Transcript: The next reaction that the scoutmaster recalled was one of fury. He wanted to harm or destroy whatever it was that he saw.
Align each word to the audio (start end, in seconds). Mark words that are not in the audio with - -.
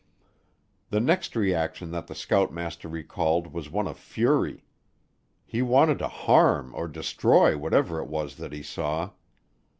The 0.89 0.99
next 0.99 1.35
reaction 1.35 1.91
that 1.91 2.07
the 2.07 2.15
scoutmaster 2.15 2.87
recalled 2.87 3.53
was 3.53 3.69
one 3.69 3.87
of 3.87 3.99
fury. 3.99 4.65
He 5.45 5.61
wanted 5.61 5.99
to 5.99 6.07
harm 6.07 6.73
or 6.73 6.87
destroy 6.87 7.55
whatever 7.55 7.99
it 7.99 8.07
was 8.07 8.37
that 8.37 8.51
he 8.51 8.63
saw. 8.63 9.11